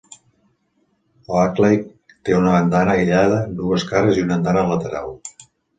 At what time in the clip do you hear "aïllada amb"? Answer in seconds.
2.97-3.57